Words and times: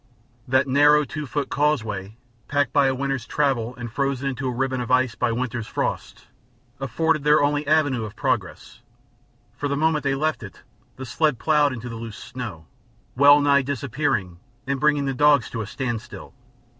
That 0.47 0.65
narrow, 0.67 1.03
two 1.05 1.27
foot 1.27 1.49
causeway, 1.49 2.17
packed 2.47 2.73
by 2.73 2.87
a 2.87 2.95
winter's 2.95 3.27
travel 3.27 3.75
and 3.75 3.91
frozen 3.91 4.29
into 4.29 4.47
a 4.47 4.51
ribbon 4.51 4.81
of 4.81 4.89
ice 4.89 5.13
by 5.13 5.29
a 5.29 5.35
winter's 5.35 5.67
frosts, 5.67 6.25
afforded 6.79 7.23
their 7.23 7.43
only 7.43 7.67
avenue 7.67 8.03
of 8.03 8.15
progress, 8.15 8.81
for 9.55 9.67
the 9.67 9.77
moment 9.77 10.03
they 10.03 10.15
left 10.15 10.41
it 10.41 10.63
the 10.95 11.05
sled 11.05 11.37
plowed 11.37 11.71
into 11.71 11.87
the 11.87 11.97
loose 11.97 12.17
snow, 12.17 12.65
well 13.15 13.39
nigh 13.41 13.61
disappearing 13.61 14.39
and 14.65 14.79
bringing 14.79 15.05
the 15.05 15.13
dogs 15.13 15.51
to 15.51 15.61
a 15.61 15.67
standstill. 15.67 16.33